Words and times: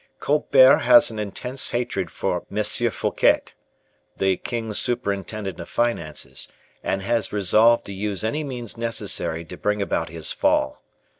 Colbert 0.19 0.79
has 0.79 1.11
an 1.11 1.19
intense 1.19 1.69
hatred 1.69 2.09
for 2.09 2.43
M. 2.51 2.63
Fouquet, 2.63 3.41
the 4.17 4.37
king's 4.37 4.79
superintendent 4.79 5.59
of 5.59 5.69
finances, 5.69 6.47
and 6.81 7.03
has 7.03 7.31
resolved 7.31 7.85
to 7.85 7.93
use 7.93 8.23
any 8.23 8.43
means 8.43 8.77
necessary 8.77 9.45
to 9.45 9.55
bring 9.57 9.79
about 9.79 10.09
his 10.09 10.31
fall. 10.31 10.81